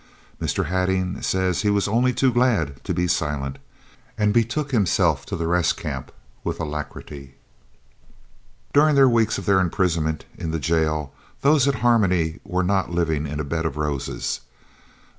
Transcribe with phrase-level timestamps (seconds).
[0.41, 0.65] Mr.
[0.65, 3.59] Hattingh says he was only too glad to "be silent,"
[4.17, 6.11] and betook himself to the Rest Camp
[6.43, 7.35] with alacrity.
[8.73, 13.27] During the weeks of their imprisonment in the jail those at Harmony were not living
[13.27, 14.39] in a bed of roses.